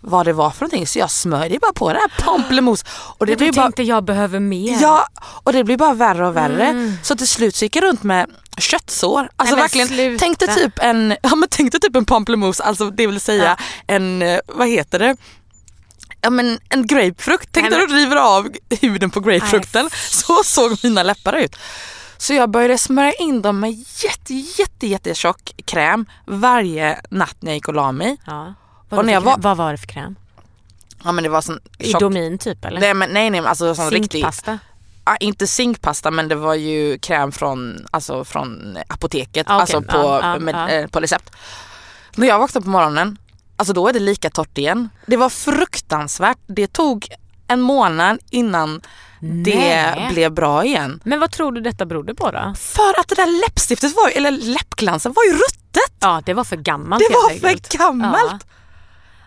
[0.00, 2.86] vad det var för någonting så jag smörjde bara på det här pamplemousse.
[3.18, 4.78] Och det Det blev du bara, tänkte jag behöver mer.
[4.82, 5.06] ja,
[5.42, 6.66] och det blev bara värre och värre.
[6.66, 6.92] Mm.
[7.02, 9.28] Så till slut så gick jag runt med köttsår.
[9.36, 10.18] Alltså men verkligen, sluta.
[10.24, 13.56] tänk dig typ en, ja men tänk dig typ en pamplemousse, alltså det vill säga
[13.86, 15.16] en, eh, vad heter det?
[16.20, 18.48] Ja men en grapefrukt, tänk Nej, dig du river av
[18.80, 19.82] huden på grapefrukten.
[19.82, 20.00] Nej.
[20.10, 21.56] Så såg mina läppar ut.
[22.18, 23.70] Så jag började smörja in dem med
[24.02, 28.16] jätte jätte jättetjock kräm varje natt när jag gick och la mig.
[28.26, 28.54] Ja.
[28.88, 30.16] Och Vad, när var jag var- vad var det för kräm?
[31.04, 32.80] Ja men det var sån tjock, Idomin typ eller?
[32.80, 34.58] nej men nej nej alltså sån riktig, Zinkpasta?
[35.04, 39.60] ah, inte zinkpasta men det var ju kräm från, alltså från apoteket, Ah, okej.
[39.76, 40.68] alltså på, Ja, ja, med, ja.
[40.68, 41.30] Eh, på recept.
[42.14, 43.18] När jag vaknade på morgonen,
[43.56, 44.88] alltså då är det lika torrt igen.
[45.06, 46.38] Det var fruktansvärt.
[46.46, 47.08] Det tog
[47.48, 48.80] en månad innan
[49.20, 50.08] det Nej.
[50.12, 51.00] blev bra igen.
[51.04, 52.54] Men vad tror du detta berodde på då?
[52.58, 55.96] För att det där läppstiftet var, eller läppglansen var ju ruttet.
[56.00, 57.72] Ja det var för gammalt Det var för enkelt.
[57.72, 58.30] gammalt.
[58.30, 58.38] Ja.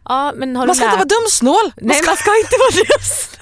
[0.06, 0.94] Ja men har Man du ska lärt...
[0.94, 1.64] inte vara dumsnål.
[1.64, 2.06] Man Nej ska...
[2.10, 3.04] man ska inte vara det.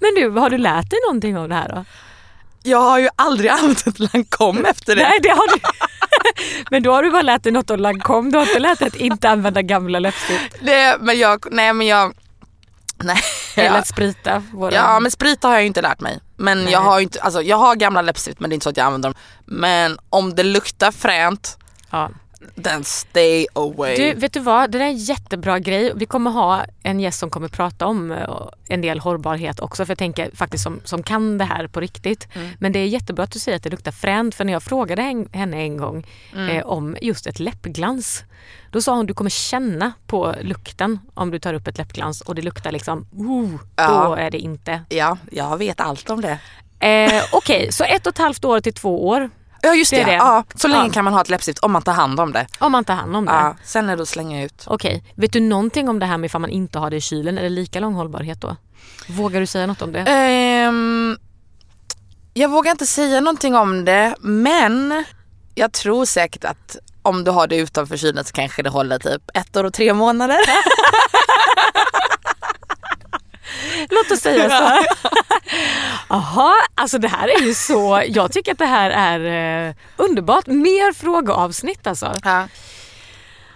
[0.00, 1.84] Men du, har du lärt dig någonting av det här då?
[2.62, 5.02] Jag har ju aldrig använt ett Lancome efter det.
[5.02, 5.60] Nej det har du
[6.70, 8.88] Men då har du bara lärt dig något om Lancome, du har inte lärt dig
[8.88, 10.54] att inte använda gamla läppstift.
[10.60, 12.14] det men jag, nej men jag,
[12.96, 13.16] nej.
[13.54, 14.42] Eller att sprita.
[14.52, 14.74] Våra...
[14.74, 16.18] Ja men sprita har jag ju inte lärt mig.
[16.36, 16.72] Men Nej.
[16.72, 18.86] jag har inte, alltså jag har gamla läppstift men det är inte så att jag
[18.86, 19.14] använder dem.
[19.44, 21.58] Men om det luktar fränt,
[21.90, 22.10] Ja.
[22.62, 23.96] Then stay away.
[23.96, 24.70] Du, vet du vad?
[24.70, 25.92] Det där är en jättebra grej.
[25.96, 28.28] Vi kommer ha en gäst som kommer prata om eh,
[28.68, 29.84] en del hållbarhet också.
[29.86, 32.28] För jag tänker faktiskt som, som kan det här på riktigt.
[32.58, 34.34] Men det är jättebra att du säger att det luktar fränt.
[34.34, 36.06] För när jag frågade hen- henne en gång
[36.50, 38.24] eh, om just ett läppglans.
[38.70, 42.34] Då sa hon du kommer känna på lukten om du tar upp ett läppglans och
[42.34, 44.04] det luktar liksom, oh, Ja.
[44.08, 44.80] då är det inte.
[44.88, 46.38] Ja, jag vet allt om det.
[46.86, 49.30] Eh, Okej, så ett och ett halvt år till två år
[49.64, 50.12] Ja just det, Det.
[50.12, 50.92] Ja, så länge Ja.
[50.92, 52.46] kan man ha ett läppstift om man tar hand om det.
[52.58, 53.32] om man tar hand om det.
[53.32, 54.64] Ja, sen är det att slänga ut.
[54.66, 57.38] Okej, vet du någonting om det här med ifall man inte har det i kylen?
[57.38, 58.56] Är det lika lång hållbarhet då?
[59.08, 60.00] Vågar du säga något om det?
[60.00, 61.18] Ehm,
[62.34, 65.04] jag vågar inte säga någonting om det men
[65.54, 69.22] jag tror säkert att om du har det utanför kylen så kanske det håller typ
[69.34, 70.36] ett år och tre månader.
[73.90, 74.86] Låt oss säga så.
[76.08, 80.46] Jaha, alltså det här är ju så, jag tycker att det här är eh, underbart.
[80.46, 82.14] Mer frågeavsnitt alltså.
[82.24, 82.48] Ja.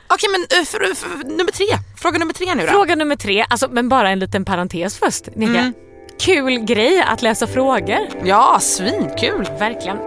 [0.09, 2.73] Okej men eh, för, för, nummer tre, fråga nummer tre nu då.
[2.73, 5.27] Fråga nummer tre, alltså, men bara en liten parentes först.
[5.35, 5.73] Nika.
[6.19, 8.09] Kul grej att läsa frågor.
[8.25, 9.49] Ja, svinkul.
[9.59, 9.99] Verkligen.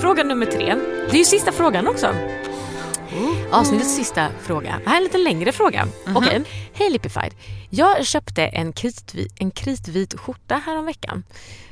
[0.00, 0.74] Fråga nummer tre.
[1.10, 2.14] Det är ju sista frågan också.
[3.52, 4.80] Avsnittets sista fråga.
[4.84, 5.88] Det här är en lite längre fråga.
[6.16, 6.44] Okej.
[6.72, 7.34] Hej Lipified.
[7.70, 11.24] Jag köpte en kritvit, en kritvit skjorta häromveckan.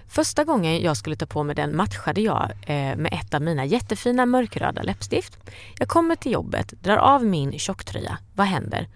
[0.09, 3.65] Första gången jag skulle ta på mig den matchade jag eh, med ett av mina
[3.65, 5.39] jättefina mörkröda läppstift.
[5.79, 8.19] Jag kommer till jobbet, drar av min tjocktröja.
[8.35, 8.89] Vad händer?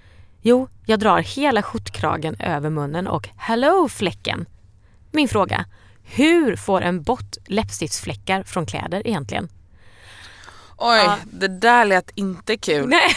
[0.43, 4.47] Jo, jag drar hela skjortkragen över munnen och hello fläcken.
[5.11, 5.65] Min fråga.
[6.03, 9.49] Hur får en bort läppstiftsfläckar från kläder egentligen?
[10.79, 11.17] Oj, Ja.
[11.25, 12.89] det där lät inte kul.
[12.89, 13.17] Nej.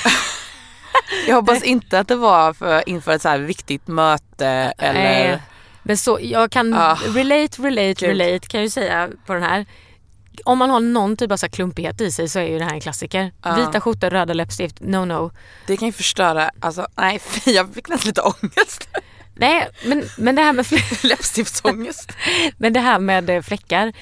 [1.27, 4.93] Jag hoppas inte att det var för, inför ett så här viktigt möte eller...
[5.03, 5.41] Nej.
[5.83, 6.95] Men så, jag kan Ah.
[7.07, 8.09] relate, relate, Gud.
[8.09, 9.65] relate kan jag ju säga på den här.
[10.45, 12.73] Om man har någon typ av så klumpighet i sig så är ju det här
[12.73, 13.31] en klassiker.
[13.43, 13.55] Ja.
[13.55, 15.31] Vita skjortor, röda läppstift, no no.
[15.67, 18.89] Det kan ju förstöra, alltså nej fy, jag fick nästan lite ångest.
[19.35, 20.65] Nej men, men, det här med
[21.03, 22.11] Läppstiftsångest.
[22.57, 23.93] men det här med eh, fläckar.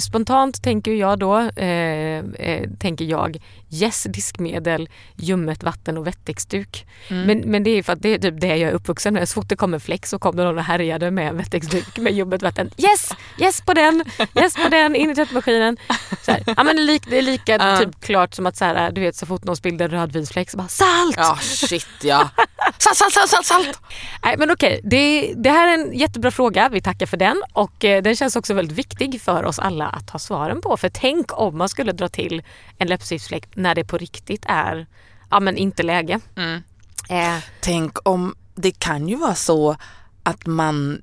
[0.00, 3.38] Spontant tänker jag då, eh, eh, tänker jag
[3.70, 6.86] yes diskmedel, ljummet vatten och wettexduk.
[7.08, 7.26] Mm.
[7.26, 9.28] Men, men det är för att det är typ det jag är uppvuxen med.
[9.28, 12.70] Så fort det kommer fläck så kommer någon och härjade med wettexduk med ljummet vatten.
[12.76, 14.04] Yes, yes på den,
[14.34, 15.76] yes på den, in i tvättmaskinen.
[16.22, 16.42] Så här.
[16.46, 19.00] Ja, men det är lik- det är lika typ klart som att så här, du
[19.00, 21.16] vet så fort någon spillde en rödvinsfläck så bara salt!
[21.16, 22.30] Ja shit ja.
[22.78, 23.80] Salt, salt, salt, salt, salt.
[24.24, 26.68] Nej men okej, det, det här är en jättebra fråga.
[26.68, 30.10] Vi tackar för den och eh, den känns också väldigt viktig för oss alla att
[30.10, 30.76] ha svaren på.
[30.76, 32.42] För tänk om man skulle dra till
[32.78, 34.86] en läppstiftsfläck när det på riktigt är
[35.30, 36.20] ja, men inte läge.
[36.36, 36.62] Mm.
[37.08, 39.76] Eh, Tänk om, det kan ju vara så
[40.22, 41.02] att man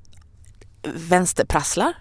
[0.94, 1.94] vänsterprasslar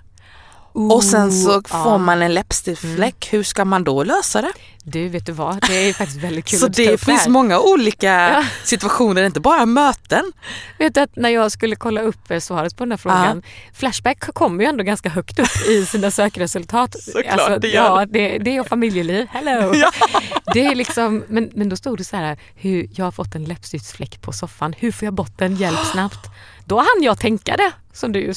[0.76, 1.84] och sen så ja.
[1.84, 3.28] får man en läppstiftsfläck.
[3.32, 4.52] Hur ska man då lösa det?
[4.88, 7.60] du vet du vad, det är faktiskt väldigt kul så att det upp finns många
[7.60, 8.46] olika Ja.
[8.64, 10.32] situationer, inte bara möten.
[10.78, 14.20] Vet du att när jag skulle kolla upp eh, svaret på den här frågan, Flashback
[14.20, 16.96] kommer ju ändå ganska högt upp i sina sökresultat.
[17.06, 19.74] Alltså, Såklart, det gör ja, det, det och familjeliv, hello!
[20.54, 23.44] Det är liksom, men, men då stod det så här, hur, jag har fått en
[23.44, 26.30] läppstiftsfläck på soffan, hur får jag bort den, hjälp snabbt.
[26.66, 28.34] Då hann jag tänka det, som du ju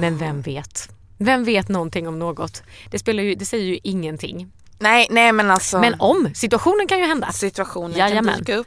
[0.00, 0.88] Men vem vet?
[1.18, 2.62] Vem vet någonting om något?
[2.90, 4.50] Det, spelar ju, det säger ju ingenting.
[4.78, 7.32] Nej, nej men alltså Men om, situationen kan ju hända.
[7.32, 8.34] situationen Jajamän.
[8.34, 8.66] kan dyka upp.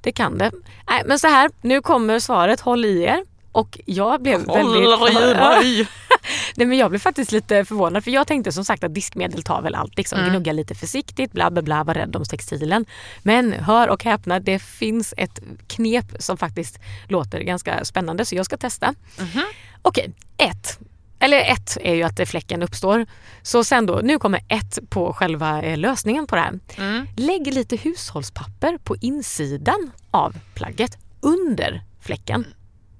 [0.00, 0.50] Det kan det.
[0.90, 3.24] Nej, men så här, nu kommer svaret, håll i er.
[3.52, 5.38] Och jag blev Oj, väldigt...
[5.62, 5.86] oj.
[6.56, 9.62] Nej men jag blev faktiskt lite förvånad för jag tänkte som sagt att diskmedel tar
[9.62, 9.96] väl allt.
[9.96, 10.18] Liksom.
[10.18, 10.30] Mm.
[10.30, 12.86] Gnugga lite försiktigt, bla bla bla, var rädd om textilen.
[13.22, 16.78] Men hör och häpna, det finns ett knep som faktiskt
[17.08, 18.94] låter ganska spännande så jag ska testa.
[19.18, 19.42] Mhm.
[19.82, 20.78] Okej, ett.
[21.18, 23.06] Eller ett är ju att fläcken uppstår.
[23.42, 26.60] Så sen då, nu kommer ett på själva eh, lösningen på det här.
[26.76, 27.06] Mm.
[27.16, 32.46] Lägg lite hushållspapper på insidan av plagget under fläcken.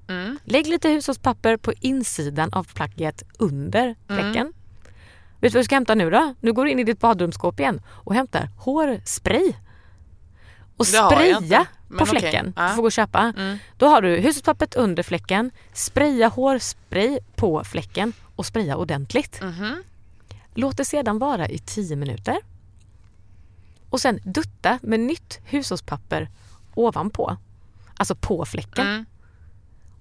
[0.07, 0.39] Mm.
[0.43, 4.35] Lägg lite hushållspapper på insidan av plagget under fläcken.
[4.35, 4.53] Mm.
[5.39, 6.33] Vet du vad du ska hämta nu då?
[6.39, 9.53] Nu går du in i ditt badrumsskåp igen och hämtar hårspray.
[10.77, 12.19] Och spraya men på okej.
[12.19, 12.53] fläcken.
[12.55, 12.67] Ja.
[12.67, 13.33] Du får gå och köpa.
[13.37, 13.57] Mm.
[13.77, 19.41] Då har du hushållspappret under fläcken, spraya hårspray på fläcken och spraya ordentligt.
[19.41, 19.83] Mhm.
[20.53, 22.37] Låt det sedan vara i 10 minuter.
[23.89, 26.29] Och sen dutta med nytt hushållspapper
[26.75, 27.37] ovanpå.
[27.95, 28.87] Alltså på fläcken.
[28.87, 29.05] Mm.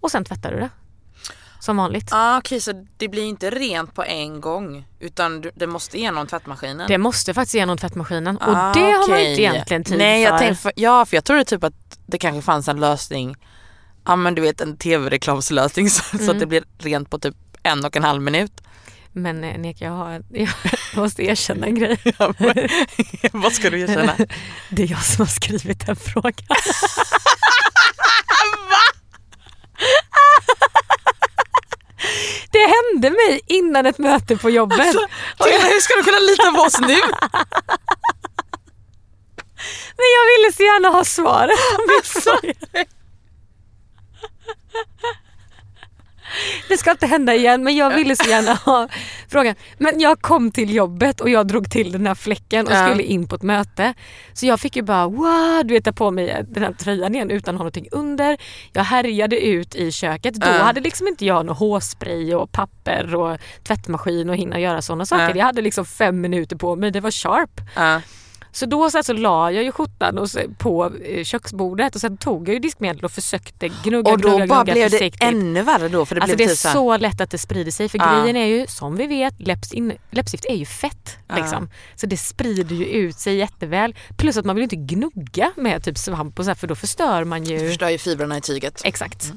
[0.01, 0.71] Och sen tvättar du det.
[1.61, 2.09] Som vanligt.
[2.13, 6.89] Ah, Okej så det blir inte rent på en gång utan det måste igenom tvättmaskinen?
[6.89, 10.31] Det måste faktiskt igenom tvättmaskinen och Ah, det har man inte egentligen tid Nej, för.
[10.33, 10.73] Jag tänkte för.
[10.77, 11.75] Ja för jag trodde typ att
[12.07, 13.37] det kanske fanns en lösning,
[14.05, 16.29] ja men du vet en tv-reklamslösning så, så Mm.
[16.31, 18.53] att det blir rent på typ en och en halv minut.
[19.13, 20.49] Men eh, Nek, jag, har, jag
[20.95, 21.99] måste erkänna en grej.
[23.33, 24.15] Vad ska du erkänna?
[24.71, 26.57] Det är jag som har skrivit den frågan.
[32.51, 34.91] Det hände mig innan ett möte på jobbet.
[35.39, 36.87] Tina, hur ska du kunna lita på oss nu?
[39.97, 42.85] Men jag ville så gärna ha svaret på min fråga.
[46.69, 48.89] Det ska inte hända igen men jag ville så gärna ha
[49.29, 49.55] frågan.
[49.79, 52.87] Men jag kom till jobbet och jag drog till den här fläcken och Ja.
[52.89, 53.95] skulle in på ett möte.
[54.33, 57.31] Så jag fick ju bara wow, du vet ta på mig den här tröjan igen
[57.31, 58.37] utan att ha någonting under.
[58.73, 60.35] Jag härjade ut i köket.
[60.35, 60.53] Då Ja.
[60.53, 65.29] hade liksom inte jag någon hårspray och papper och tvättmaskin och hinna göra sådana saker.
[65.29, 65.37] Ja.
[65.37, 67.61] Jag hade liksom fem minuter på mig, det var sharp.
[68.61, 68.61] Ja.
[68.61, 72.17] Så då så, här, så la jag ju skjortan och på eh, köksbordet och sen
[72.17, 75.63] tog jag ju diskmedel och försökte gnugga, Och då gnugga, bara gnugga blev det ännu
[75.63, 77.71] värre då för det Alltså det blev är typ så här- lätt att det sprider
[77.73, 78.21] sig för Ja.
[78.21, 81.19] grejen är ju som vi vet läpps in, läppstift är ju fett.
[81.37, 81.71] Liksom.
[81.97, 83.95] Så det sprider ju ut sig jätteväl.
[84.17, 86.75] Plus att man vill ju inte gnugga med typ svamp och så här, för då
[86.75, 87.59] förstör man ju.
[87.59, 88.81] Du förstör ju fibrerna i tyget.
[88.85, 89.33] Exakt.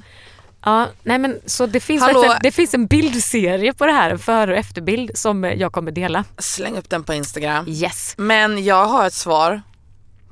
[0.65, 2.23] Ja, nej men så det finns, Hallå?
[2.23, 5.91] en, det finns en bildserie på det här, en före och efterbild som jag kommer
[5.91, 6.23] dela.
[6.37, 7.65] Släng upp den på Instagram.
[7.67, 8.13] Yes.
[8.17, 9.61] Men jag har ett svar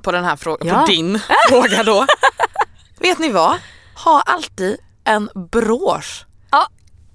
[0.02, 0.80] på den här frågan, Ja.
[0.80, 2.06] på din fråga då.
[2.98, 3.56] Vet ni vad?
[4.04, 6.66] Ha alltid en brosch Ja.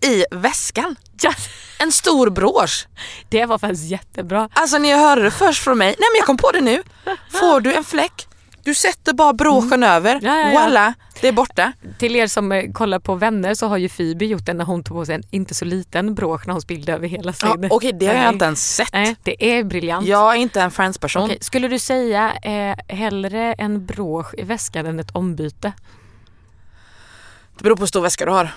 [0.08, 0.96] i väskan.
[1.22, 1.34] Ja,
[1.80, 2.88] En stor brosch.
[3.30, 4.50] det var faktiskt jättebra.
[4.54, 5.88] Alltså ni hörde det först från mig.
[5.88, 6.84] Nej men jag kom på det nu.
[7.40, 8.28] Får du en fläck,
[8.66, 10.12] du sätter bara broschen över.
[10.12, 10.26] Mm.
[10.26, 10.62] Ja, ja, ja.
[10.62, 11.74] Voila, det är borta.
[11.98, 14.84] Till er som eh, kollar på Vänner så har ju Phoebe gjort det när hon
[14.84, 17.50] tog på sig en inte så liten brosch när hon spillde över hela sin...
[17.62, 18.34] Ja, Okej, det har jag Nej.
[18.34, 18.94] inte ens sett.
[18.94, 20.08] Nej, det är briljant.
[20.08, 21.24] Jag är inte en Friends-person.
[21.24, 25.74] Okej, skulle du säga eh, hellre en brosch i väskan än ett ombyte?
[27.58, 28.50] Det beror på hur stor väska du har.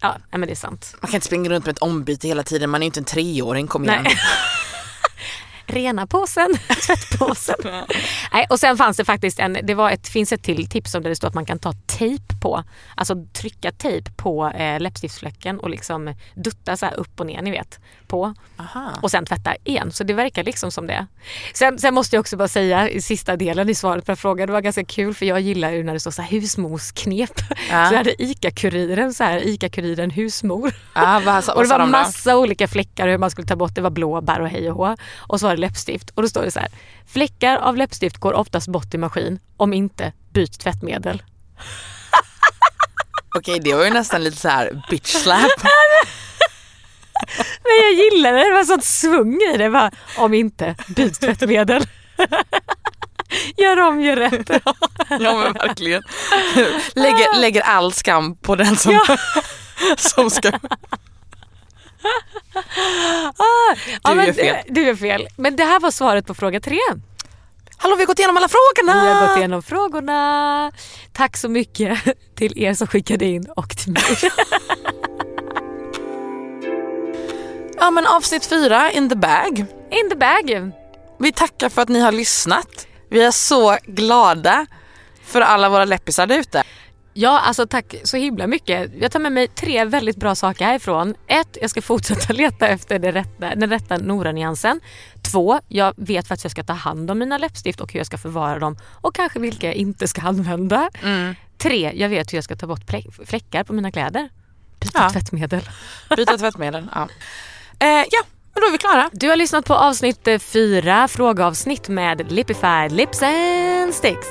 [0.00, 0.96] Ja, men det är sant.
[1.00, 2.70] Man kan inte springa runt med ett ombyte hela tiden.
[2.70, 4.06] Man är ju inte en treåring, kom igen.
[5.66, 6.48] Rena påsen,
[6.86, 7.56] tvättpåsen.
[8.32, 11.02] Nej, och sen fanns det faktiskt en, det var ett, finns ett till tips om
[11.02, 12.62] där det står att man kan ta tejp på,
[12.94, 17.80] alltså trycka tejp på eh, läppstiftsfläcken och liksom dutta så upp och ner ni vet
[18.06, 18.90] på Aha.
[19.02, 19.92] och sen tvätta igen.
[19.92, 21.06] Så det verkar liksom som det.
[21.54, 24.52] Sen, sen måste jag också bara säga i sista delen i svaret på frågan, det
[24.52, 27.30] var ganska kul för jag gillar ju när det står så här husmorsknep.
[27.70, 27.88] Ja.
[27.90, 30.72] Så hade ICA-kuriren så här, ICA-kuriren husmor.
[30.94, 33.74] Ja, vad, sa- Och vad det var massa olika fläckar hur man skulle ta bort.
[33.74, 34.96] Det var blåbär och hej och hå.
[35.16, 36.10] Och så var läppstift.
[36.10, 36.68] Och då står det så här.
[37.06, 39.38] Fläckar av läppstift går oftast bort i maskin.
[39.56, 41.22] Om inte, byt tvättmedel.
[43.36, 45.40] Okej, det var ju nästan lite så här bitch slap.
[47.62, 48.44] Men jag gillade det.
[48.44, 49.70] Det var sånt svung i det.
[49.70, 51.86] Bara, om inte, byt tvättmedel.
[53.56, 54.50] Gör om, gör rätt.
[55.10, 56.02] Ja men verkligen.
[56.94, 59.00] Lägger, lägger all skam på den som,
[59.96, 60.52] som ska...
[64.02, 64.56] Ja, men, gör fel.
[64.68, 65.28] Du gör fel.
[65.36, 66.78] Men det här var svaret på fråga tre.
[67.76, 69.04] Hallå vi har gått igenom alla frågorna!
[69.04, 70.72] Vi har gått igenom frågorna.
[71.12, 71.98] Tack så mycket
[72.36, 74.02] till er som skickade in och till mig.
[77.78, 79.64] Ja men avsnitt fyra, in the bag.
[79.90, 80.72] In the bag.
[81.18, 82.86] Vi tackar för att ni har lyssnat.
[83.10, 84.66] Vi är så glada
[85.24, 86.62] för alla våra läppisar där ute.
[87.18, 88.90] Ja, alltså tack så himla mycket.
[89.00, 91.14] Jag tar med mig tre väldigt bra saker härifrån.
[91.26, 94.80] Ett, jag ska fortsätta leta efter det rätta, den rätta Nora-nyansen.
[95.22, 98.06] Två, jag vet faktiskt hur jag ska ta hand om mina läppstift och hur jag
[98.06, 100.90] ska förvara dem och kanske vilka jag inte ska använda.
[101.58, 102.90] Tre, jag vet hur jag ska ta bort
[103.26, 104.28] fläckar på mina kläder.
[104.80, 105.10] Byta Ja.
[105.10, 105.68] tvättmedel.
[106.16, 106.86] Byta tvättmedel.
[106.94, 107.08] Ja.
[107.78, 108.22] Eh, ja,
[108.54, 109.10] men då är vi klara.
[109.12, 114.26] Du har lyssnat på avsnitt fyra, frågeavsnitt med Lipified Lips and Sticks.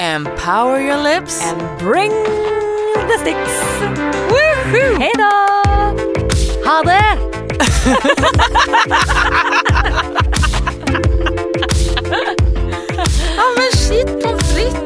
[0.00, 1.42] Empower your lips.
[1.42, 3.62] And bring the sticks.
[4.30, 4.98] Woohoo!
[4.98, 5.24] Hej då!
[6.64, 6.94] Ha det!
[13.36, 14.76] ja men shit på fritt.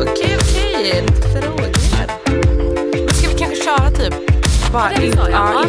[0.00, 1.02] Okej, okej.
[1.02, 1.72] Lite frågor.
[3.12, 4.14] Ska vi kanske köra typ?
[4.72, 5.40] Bara det in, sa jag.
[5.40, 5.64] Ja,